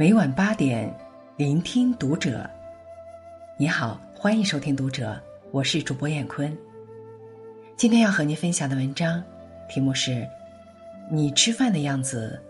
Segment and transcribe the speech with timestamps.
[0.00, 0.88] 每晚八点，
[1.34, 2.48] 聆听读者。
[3.56, 6.56] 你好，欢迎收听读者，我是主播艳坤。
[7.76, 9.20] 今天要和您分享的文章
[9.68, 10.24] 题目是：
[11.10, 12.40] 你吃饭的样子，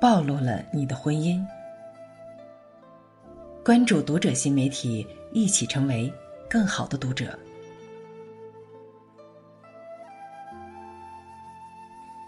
[0.00, 1.44] 暴露了你的婚姻。
[3.64, 6.12] 关注读者新媒体，一起成为
[6.48, 7.36] 更好的读者。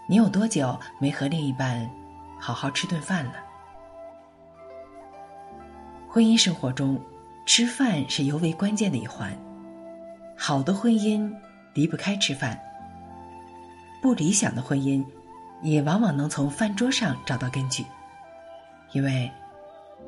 [0.05, 1.89] 你有多久没和另一半
[2.37, 3.48] 好好吃顿饭了？
[6.11, 6.99] 婚姻生活中，
[7.45, 9.31] 吃饭是尤为关键的一环。
[10.35, 11.31] 好的婚姻
[11.75, 12.59] 离不开吃饭，
[14.01, 15.05] 不理想的婚姻
[15.61, 17.85] 也往往能从饭桌上找到根据。
[18.91, 19.29] 因为，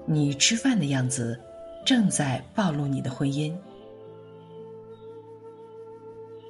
[0.07, 1.39] 你吃饭的样子
[1.85, 3.55] 正在暴露你的婚姻。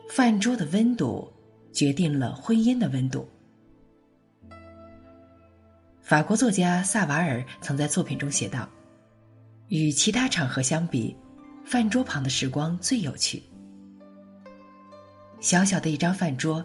[0.09, 1.30] 饭桌的温度
[1.73, 3.28] 决定了婚姻的温度。
[6.02, 8.66] 法国作家萨瓦尔曾在作品中写道。
[9.72, 11.16] 与其他场合相比，
[11.64, 13.41] 饭桌旁的时光最有趣。
[15.39, 16.61] 小小的一张饭桌，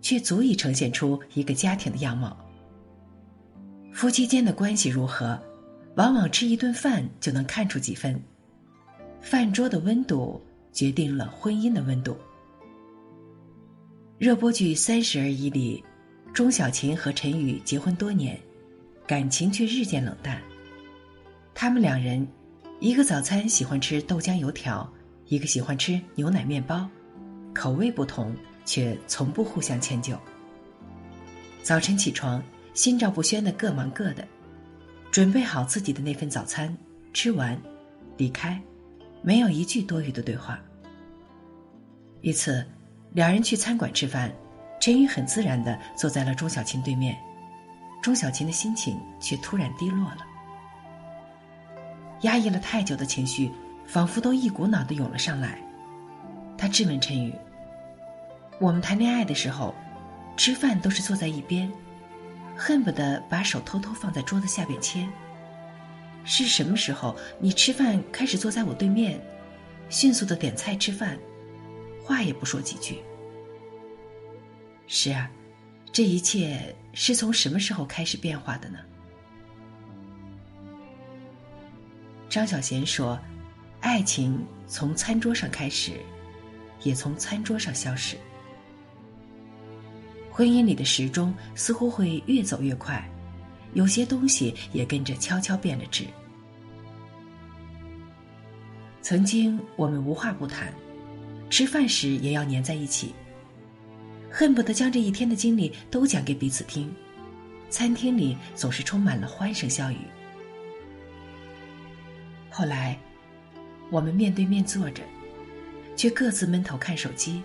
[0.00, 2.38] 却足以呈现出一个家庭的样貌。
[3.92, 5.36] 夫妻间的关系如何，
[5.96, 8.16] 往往吃一顿饭就能看出几分。
[9.20, 10.40] 饭桌的温度
[10.72, 12.16] 决定了婚姻的温度。
[14.18, 15.82] 热播剧《三十而已》里，
[16.32, 18.38] 钟小琴和陈宇结婚多年，
[19.04, 20.40] 感情却日渐冷淡。
[21.58, 22.28] 他们两人。
[22.78, 24.86] 一个早餐喜欢吃豆浆油条，
[25.28, 26.86] 一个喜欢吃牛奶面包，
[27.54, 30.14] 口味不同，却从不互相迁就。
[31.62, 32.42] 早晨起床，
[32.74, 34.28] 心照不宣的各忙各的，
[35.10, 36.76] 准备好自己的那份早餐，
[37.14, 37.58] 吃完，
[38.18, 38.60] 离开，
[39.22, 40.60] 没有一句多余的对话。
[42.20, 42.62] 一次，
[43.14, 44.30] 两人去餐馆吃饭，
[44.78, 47.16] 陈宇很自然的坐在了钟小琴对面，
[48.02, 50.18] 钟小琴的心情却突然低落了。
[52.26, 53.52] 压抑了太久的情绪，
[53.86, 55.62] 仿佛都一股脑的涌了上来。
[56.58, 57.32] 他质问陈宇
[58.58, 59.72] ：“我们谈恋爱的时候，
[60.36, 61.70] 吃饭都是坐在一边，
[62.56, 65.06] 恨不得把手偷偷放在桌子下边切。
[66.24, 69.20] 是什么时候你吃饭开始坐在我对面，
[69.88, 71.16] 迅速的点菜吃饭，
[72.02, 72.98] 话也不说几句？
[74.88, 75.30] 是啊，
[75.92, 78.80] 这一切是从什么时候开始变化的呢？”
[82.36, 83.18] 张小娴说
[83.80, 85.92] ：“爱情从餐桌上开始，
[86.82, 88.14] 也从餐桌上消失。
[90.30, 93.02] 婚姻里的时钟似乎会越走越快，
[93.72, 96.04] 有些东西也跟着悄悄变了质。
[99.00, 100.70] 曾经我们无话不谈，
[101.48, 103.14] 吃饭时也要黏在一起，
[104.30, 106.94] 恨不得将这一天的经历都讲给彼此听。
[107.70, 109.96] 餐厅里总是充满了欢声笑语。”
[112.58, 112.98] 后来，
[113.90, 115.02] 我们面对面坐着，
[115.94, 117.42] 却各自闷头看手机，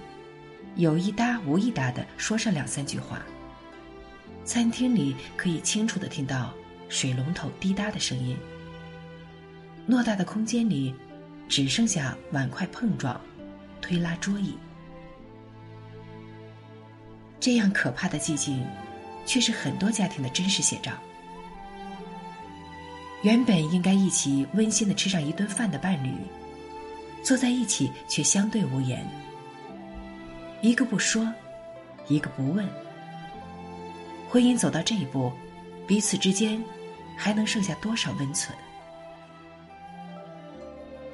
[0.77, 3.21] 有一搭无一搭的说上两三句话。
[4.45, 6.53] 餐厅里可以清楚的听到
[6.87, 8.37] 水龙头滴答的声音。
[9.85, 10.95] 偌大的空间里，
[11.49, 13.19] 只剩下碗筷碰撞、
[13.81, 14.55] 推拉桌椅。
[17.37, 18.65] 这样可怕的寂静，
[19.25, 20.93] 却是很多家庭的真实写照。
[23.23, 26.11] 原本应该一起温馨的吃上一顿饭的伴侣，
[27.21, 29.05] 坐在一起却相对无言，
[30.61, 31.31] 一个不说，
[32.07, 32.67] 一个不问。
[34.27, 35.31] 婚姻走到这一步，
[35.85, 36.63] 彼此之间
[37.15, 38.57] 还能剩下多少温存？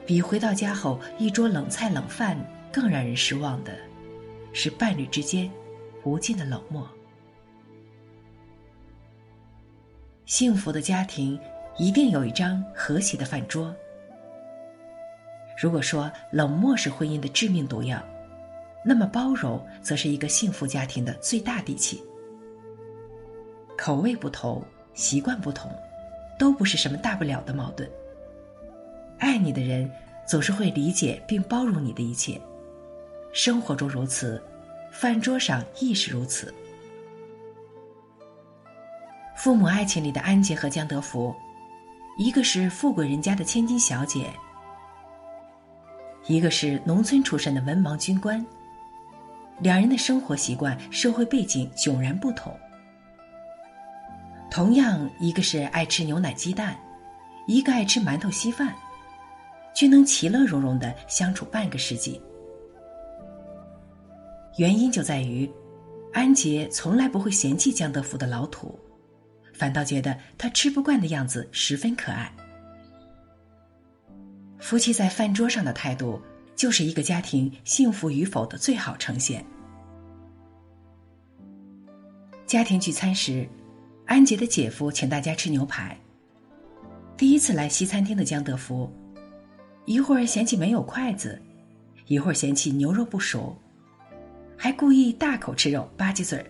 [0.05, 2.37] 比回到家后一桌冷菜冷饭
[2.71, 3.77] 更让人失望的，
[4.53, 5.51] 是伴侣之间
[6.05, 6.87] 无尽的冷漠。
[10.25, 11.37] 幸福的家庭。
[11.77, 13.73] 一定有一张和谐的饭桌。
[15.55, 18.03] 如果说冷漠是婚姻的致命毒药，
[18.83, 22.03] 那么包容则是一个幸福家庭的最大底气。
[23.77, 24.63] 口味不同，
[24.93, 25.71] 习惯不同，
[26.37, 27.89] 都不是什么大不了的矛盾。
[29.19, 29.89] 爱你的人
[30.27, 32.39] 总是会理解并包容你的一切，
[33.33, 34.41] 生活中如此，
[34.91, 36.53] 饭桌上亦是如此。
[39.35, 41.35] 父母爱情里的安杰和江德福。
[42.17, 44.33] 一个是富贵人家的千金小姐，
[46.25, 48.43] 一个是农村出身的文盲军官。
[49.59, 52.51] 两人的生活习惯、社会背景迥然不同。
[54.49, 56.75] 同样，一个是爱吃牛奶鸡蛋，
[57.45, 58.73] 一个爱吃馒头稀饭，
[59.75, 62.19] 却能其乐融融的相处半个世纪。
[64.57, 65.47] 原因就在于，
[66.13, 68.79] 安杰从来不会嫌弃江德福的老土。
[69.57, 72.31] 反倒觉得他吃不惯的样子十分可爱。
[74.59, 76.21] 夫妻在饭桌上的态度，
[76.55, 79.43] 就是一个家庭幸福与否的最好呈现。
[82.45, 83.47] 家庭聚餐时，
[84.05, 85.97] 安杰的姐夫请大家吃牛排。
[87.17, 88.91] 第一次来西餐厅的江德福，
[89.85, 91.41] 一会儿嫌弃没有筷子，
[92.05, 93.57] 一会儿嫌弃牛肉不熟，
[94.55, 96.45] 还故意大口吃肉吧唧嘴儿。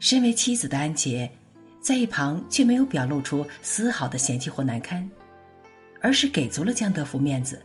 [0.00, 1.30] 身为妻子的安杰，
[1.80, 5.08] 在一旁却没有表露出丝毫的嫌弃或难堪。
[6.02, 7.60] 而是给足了江德福面子。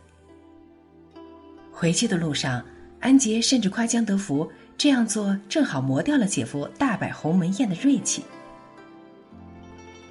[1.72, 2.62] 回去的路上，
[3.00, 4.46] 安杰甚至夸江德福
[4.76, 8.22] 这样做正好磨掉了姐夫大摆鸿门宴的锐气。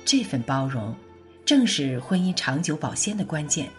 [0.04, 0.95] 这份包容，
[1.45, 3.69] 正是婚姻长久保鲜的关键。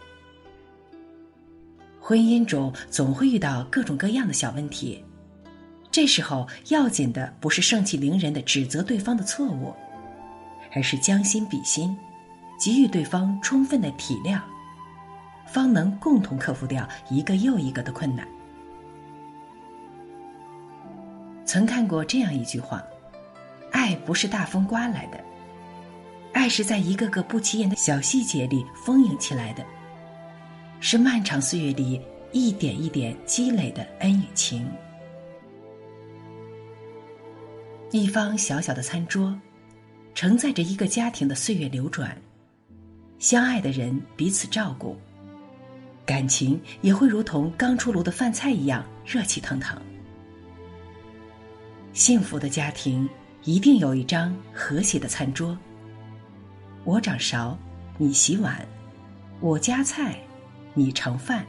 [2.01, 5.05] 婚姻中总会遇到各种各样的小问题，
[5.97, 9.75] 这时候要紧的不是盛气凌人的指责对方的错误，
[10.75, 11.97] 而是将心比心。
[12.61, 14.39] 给予对方充分的体谅，
[15.47, 18.29] 方能共同克服掉一个又一个的困难。
[21.47, 22.85] 曾看过这样一句话
[23.73, 25.19] ：“爱不是大风刮来的，
[26.35, 29.65] 爱是在一个个不起眼的小细节里丰盈起来的，
[30.79, 32.03] 是漫长岁月里
[32.33, 34.71] 一点一点积累的恩与情。”
[37.97, 39.39] 一方小小的餐桌，
[40.15, 42.17] 承载着一个家庭的岁月流转。
[43.19, 44.97] 相爱的人彼此照顾，
[46.05, 49.81] 感情也会如同刚出炉的饭菜一样热气腾腾。
[51.93, 53.09] 幸福的家庭
[53.45, 55.57] 一定有一张和谐的餐桌。
[56.85, 57.59] 我掌勺，
[57.97, 58.55] 你洗碗；
[59.41, 60.19] 我夹菜，
[60.75, 61.45] 你盛饭。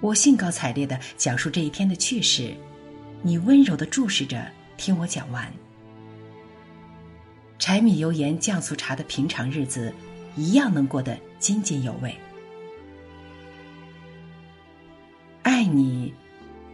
[0.00, 2.54] 我兴高采烈的讲述这一天的趣事，
[3.22, 4.46] 你温柔的注视着
[4.82, 5.48] 听我讲完。
[7.56, 9.94] 柴米油盐酱醋茶的平常日子。
[10.34, 12.16] 一样能过得津津有味。
[15.42, 16.12] 爱你，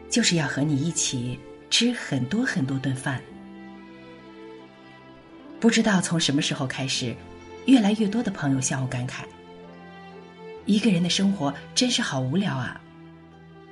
[0.09, 1.37] 就是要和你一起
[1.69, 3.21] 吃很多很多顿饭。
[5.59, 7.17] 不知道从什么时候开始，
[7.67, 9.25] 越来越多的朋友向我感慨：
[10.65, 12.81] 一个人的生活真是好无聊啊！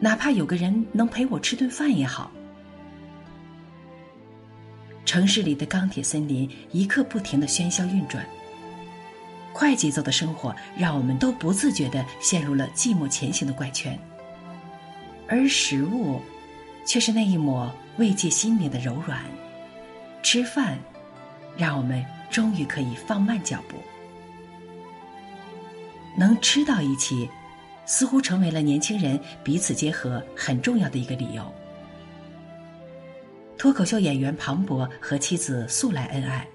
[0.01, 2.33] 哪怕有个人能陪我吃顿饭也好。
[5.07, 8.27] 城市里的钢铁森林，一刻不停的喧嚣运转。
[9.53, 13.99] 快节奏的生活让我们都不自觉的陷入了寂寞前行的怪圈，
[15.29, 16.21] 而食物，
[16.85, 19.23] 却是那一抹慰藉心灵的柔软。
[20.23, 20.77] 吃饭，
[21.57, 23.77] 让我们终于可以放慢脚步。
[26.19, 27.31] 能吃到一起，
[27.87, 31.51] 似乎成为了年轻人彼此结合很重要的一个理由。
[33.67, 36.47] 脱口秀演员庞博和妻子素来恩爱，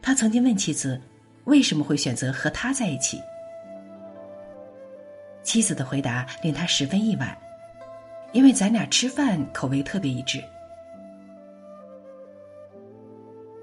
[0.00, 1.02] 他曾经问妻子。
[1.46, 3.20] 为什么会选择和他在一起？
[5.42, 7.36] 妻子的回答令他十分意外，
[8.30, 10.40] 因为咱俩吃饭口味特别一致。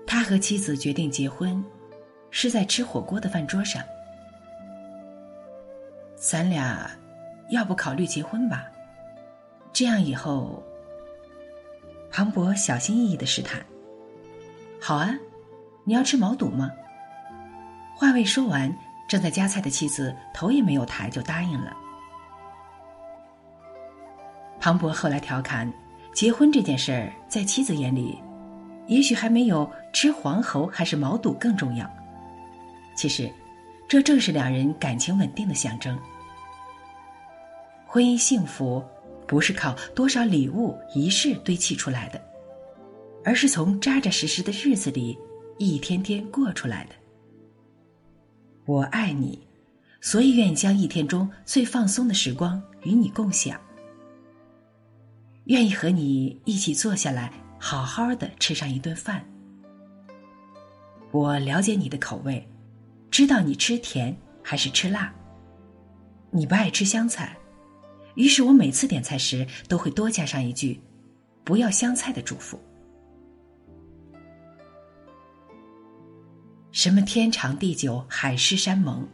[0.06, 1.64] 他和妻子决定结婚，
[2.30, 3.82] 是在吃火锅的饭桌上。
[6.18, 6.92] 咱俩
[7.52, 8.70] 要不考虑结婚吧？
[9.72, 10.62] 这样以后，
[12.16, 13.60] 庞博小心翼翼的试探。
[14.80, 15.16] 好啊，
[15.84, 16.70] 你要吃毛肚吗？
[17.96, 18.72] 话未说完，
[19.08, 21.76] 正在夹菜的妻子头也没有抬就答应了。
[24.60, 25.72] 庞博后来调侃
[26.14, 28.22] ：“结婚这件事儿，在妻子眼里，
[28.86, 31.90] 也许还没有吃黄喉还是毛肚更重要。
[32.96, 33.28] 其实，
[33.88, 35.98] 这正是两人感情稳定的象征。
[37.88, 38.84] 婚姻幸福，
[39.28, 42.22] 不是靠多少礼物仪式堆砌出来的，
[43.24, 45.18] 而是从扎扎实实的日子里
[45.58, 46.96] 一天天过出来的。”
[48.66, 49.46] 我爱你，
[50.00, 53.60] 所以愿意将一天中最放松的时光与你共享。
[55.46, 59.22] 愿意和你一起坐下来，好好的吃上一顿饭。
[61.12, 62.48] 我了解你的口味，
[63.12, 65.14] 知道你吃甜还是吃辣。
[66.32, 67.38] 你不爱吃香菜，
[68.16, 70.80] 于是我每次点菜时都会多加上一句
[71.44, 72.58] “不要香菜”的嘱咐。
[76.72, 79.08] 什么天长地久、海誓山盟，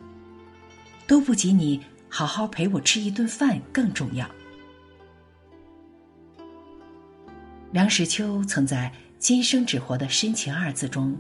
[1.06, 4.30] 都不及你好好陪我吃一顿饭更重要。
[7.72, 11.16] 梁实秋曾在《今生只活的深情》二字中，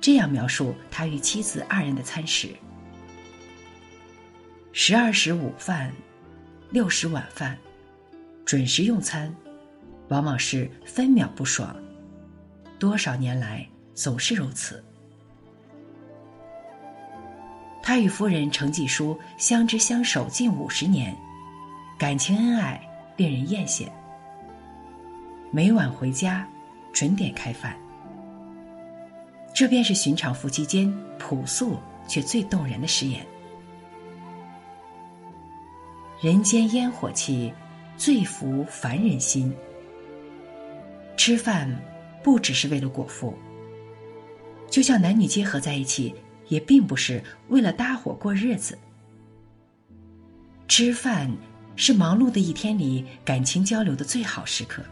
[0.00, 2.48] 这样描述他与妻子二人的餐食：
[4.72, 5.92] 十二时午饭，
[6.70, 7.56] 六时晚饭，
[8.44, 9.32] 准时用餐，
[10.08, 11.74] 往往是分秒不爽。
[12.78, 14.82] 多少年来总是如此。
[17.82, 21.16] 他与夫人程继书相知相守近五十年，
[21.96, 22.84] 感情恩爱，
[23.16, 23.88] 令人艳羡。
[25.52, 26.46] 每晚回家，
[26.92, 27.76] 准点开饭。
[29.54, 33.24] 这便是寻常夫妻间朴素却最动人的誓言。
[36.18, 37.52] 人间烟火气，
[37.98, 39.52] 最服凡人心。
[41.14, 41.70] 吃饭
[42.22, 43.36] 不只是为了果腹，
[44.70, 46.14] 就像男女结合在一起，
[46.48, 48.78] 也并不是为了搭伙过日子。
[50.68, 51.30] 吃饭
[51.76, 54.82] 是忙碌的一天里感情交流的最好时刻。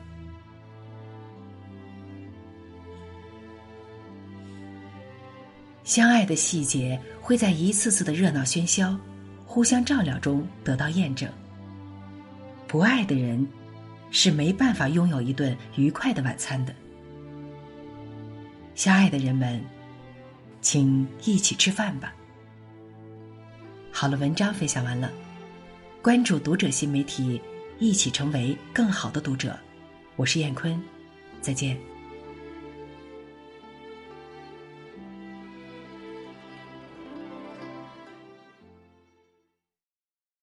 [5.84, 8.94] 相爱的细节会在一次次的热闹喧嚣、
[9.54, 11.30] 互相照料中得到验证。
[12.66, 13.46] 不爱的人
[14.10, 16.74] 是没办法拥有一顿愉快的晚餐的。
[18.74, 19.64] 相爱的人们，
[20.60, 22.12] 请一起吃饭吧。
[23.92, 25.08] 好了，文章分享完了，
[26.02, 27.40] 关注读者新媒体，
[27.78, 29.56] 一起成为更好的读者。
[30.16, 30.82] 我是燕坤，
[31.40, 31.93] 再见。